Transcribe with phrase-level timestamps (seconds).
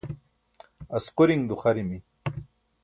[0.97, 1.99] asquriṅ duxarimi